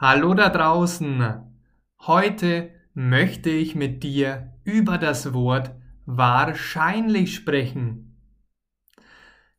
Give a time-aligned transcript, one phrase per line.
[0.00, 1.42] Hallo da draußen.
[2.02, 5.72] Heute möchte ich mit dir über das Wort
[6.06, 8.16] wahrscheinlich sprechen.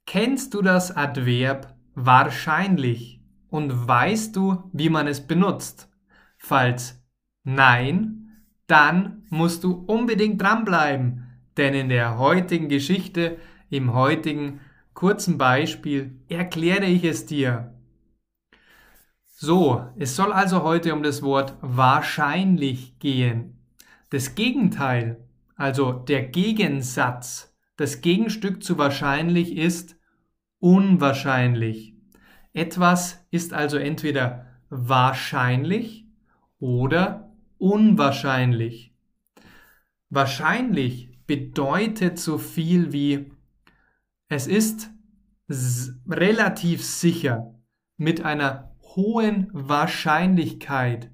[0.05, 5.89] Kennst du das Adverb wahrscheinlich und weißt du, wie man es benutzt?
[6.37, 7.03] Falls
[7.43, 11.27] nein, dann musst du unbedingt dranbleiben,
[11.57, 13.35] denn in der heutigen Geschichte,
[13.69, 14.61] im heutigen
[14.93, 17.73] kurzen Beispiel erkläre ich es dir.
[19.41, 23.57] So, es soll also heute um das Wort wahrscheinlich gehen.
[24.09, 29.95] Das Gegenteil, also der Gegensatz, das Gegenstück zu wahrscheinlich ist
[30.59, 31.95] unwahrscheinlich.
[32.51, 36.05] Etwas ist also entweder wahrscheinlich
[36.59, 38.93] oder unwahrscheinlich.
[40.09, 43.31] Wahrscheinlich bedeutet so viel wie
[44.27, 44.91] es ist
[46.09, 47.55] relativ sicher
[47.95, 51.11] mit einer hohen Wahrscheinlichkeit,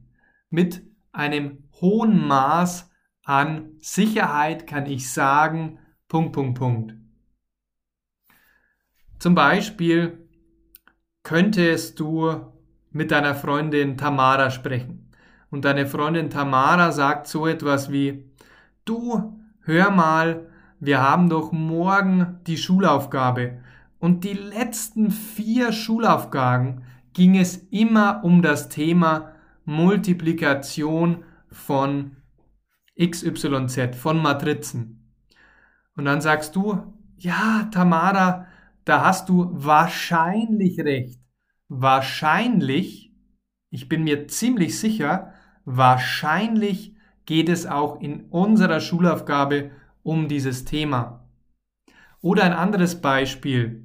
[0.50, 2.90] mit einem hohen Maß
[3.23, 6.95] an Sicherheit kann ich sagen, Punkt, Punkt, Punkt.
[9.20, 10.28] Zum Beispiel
[11.23, 12.54] könntest du
[12.92, 15.12] mit deiner Freundin Tamara sprechen.
[15.50, 18.30] Und deine Freundin Tamara sagt so etwas wie,
[18.86, 20.48] du, hör mal,
[20.80, 23.60] wir haben doch morgen die Schulaufgabe.
[24.00, 26.84] Und die letzten vier Schulaufgaben
[27.16, 32.17] ging es immer um das Thema Multiplikation von
[33.02, 35.11] XYZ, von Matrizen.
[35.95, 38.47] Und dann sagst du, ja, Tamara,
[38.83, 41.21] da hast du wahrscheinlich recht.
[41.69, 43.13] Wahrscheinlich,
[43.71, 49.71] ich bin mir ziemlich sicher, wahrscheinlich geht es auch in unserer Schulaufgabe
[50.03, 51.27] um dieses Thema.
[52.21, 53.84] Oder ein anderes Beispiel.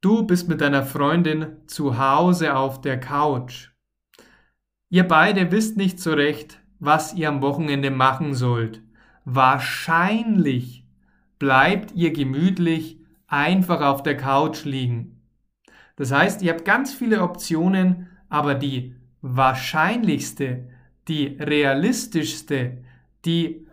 [0.00, 3.70] Du bist mit deiner Freundin zu Hause auf der Couch.
[4.90, 8.80] Ihr beide wisst nicht so recht, was ihr am Wochenende machen sollt.
[9.24, 10.86] Wahrscheinlich
[11.40, 15.20] bleibt ihr gemütlich einfach auf der Couch liegen.
[15.96, 20.68] Das heißt, ihr habt ganz viele Optionen, aber die wahrscheinlichste,
[21.08, 22.84] die realistischste,
[23.24, 23.66] die,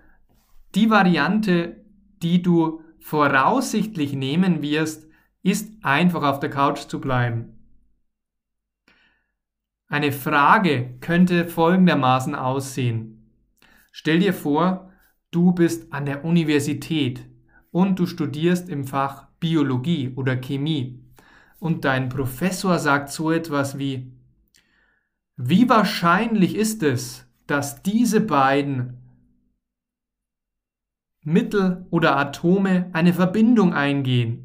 [0.73, 1.85] die Variante,
[2.23, 5.04] die du voraussichtlich nehmen wirst,
[5.45, 7.53] ist einfach auf der Couch zu bleiben.
[9.87, 13.29] Eine Frage könnte folgendermaßen aussehen.
[13.91, 14.91] Stell dir vor,
[15.29, 17.29] du bist an der Universität
[17.69, 21.05] und du studierst im Fach Biologie oder Chemie
[21.59, 24.11] und dein Professor sagt so etwas wie,
[25.37, 28.97] wie wahrscheinlich ist es, dass diese beiden
[31.21, 34.44] Mittel oder Atome eine Verbindung eingehen?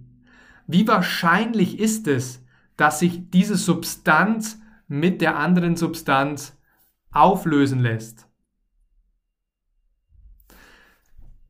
[0.73, 6.57] Wie wahrscheinlich ist es, dass sich diese Substanz mit der anderen Substanz
[7.11, 8.29] auflösen lässt?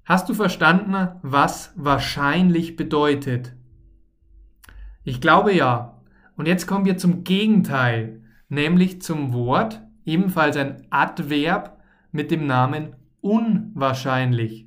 [0.07, 3.55] Hast du verstanden, was wahrscheinlich bedeutet?
[5.05, 6.01] Ich glaube ja.
[6.37, 11.79] Und jetzt kommen wir zum Gegenteil, nämlich zum Wort, ebenfalls ein Adverb
[12.11, 14.67] mit dem Namen unwahrscheinlich.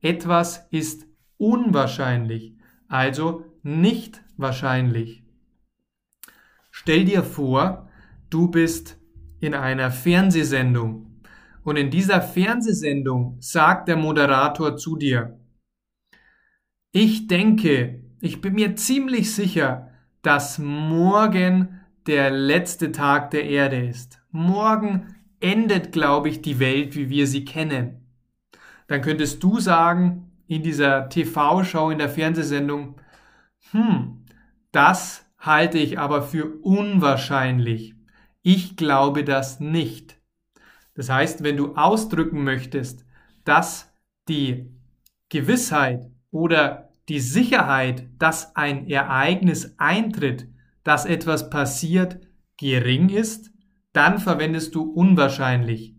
[0.00, 2.56] Etwas ist unwahrscheinlich,
[2.88, 5.22] also nicht wahrscheinlich.
[6.70, 7.88] Stell dir vor,
[8.30, 8.98] du bist
[9.40, 11.20] in einer Fernsehsendung
[11.64, 15.38] und in dieser Fernsehsendung sagt der Moderator zu dir,
[16.90, 19.90] ich denke, ich bin mir ziemlich sicher,
[20.22, 24.20] dass morgen der letzte Tag der Erde ist.
[24.30, 28.06] Morgen endet, glaube ich, die Welt, wie wir sie kennen.
[28.88, 32.96] Dann könntest du sagen, in dieser TV-Show, in der Fernsehsendung,
[33.70, 34.24] hm,
[34.72, 37.94] das halte ich aber für unwahrscheinlich.
[38.42, 40.18] Ich glaube das nicht.
[40.94, 43.06] Das heißt, wenn du ausdrücken möchtest,
[43.44, 43.92] dass
[44.28, 44.70] die
[45.28, 50.48] Gewissheit oder die Sicherheit, dass ein Ereignis eintritt,
[50.84, 52.20] dass etwas passiert,
[52.56, 53.50] gering ist,
[53.92, 55.94] dann verwendest du unwahrscheinlich.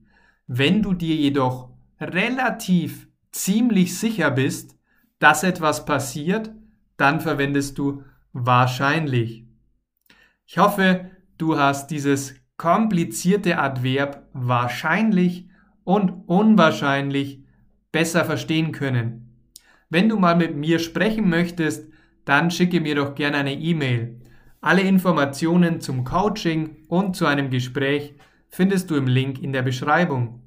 [0.47, 1.69] Wenn du dir jedoch
[1.99, 4.77] relativ ziemlich sicher bist,
[5.19, 6.51] dass etwas passiert,
[6.97, 8.03] dann verwendest du
[8.33, 9.45] wahrscheinlich.
[10.45, 15.49] Ich hoffe, du hast dieses komplizierte Adverb wahrscheinlich
[15.83, 17.43] und unwahrscheinlich
[17.91, 19.37] besser verstehen können.
[19.89, 21.87] Wenn du mal mit mir sprechen möchtest,
[22.25, 24.19] dann schicke mir doch gerne eine E-Mail.
[24.61, 28.15] Alle Informationen zum Coaching und zu einem Gespräch
[28.49, 30.41] findest du im Link in der Beschreibung.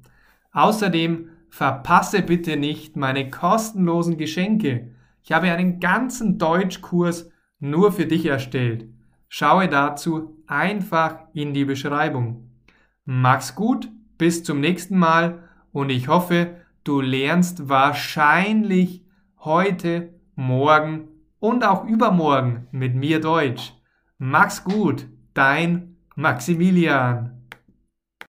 [0.53, 4.91] Außerdem verpasse bitte nicht meine kostenlosen Geschenke.
[5.27, 7.29] Ich habe einen ganzen Deutschkurs
[7.59, 8.85] nur für dich erstellt.
[9.27, 12.49] Schaue dazu einfach in die Beschreibung.
[13.03, 15.43] Mach's gut, bis zum nächsten Mal
[15.73, 19.03] und ich hoffe, du lernst wahrscheinlich
[19.39, 21.09] heute, morgen
[21.39, 23.73] und auch übermorgen mit mir Deutsch.
[24.17, 27.36] Mach's gut, dein Maximilian.